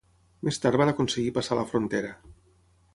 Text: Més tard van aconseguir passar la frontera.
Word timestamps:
Més 0.47 0.57
tard 0.63 0.79
van 0.83 0.93
aconseguir 0.93 1.35
passar 1.37 1.61
la 1.61 1.69
frontera. 1.75 2.13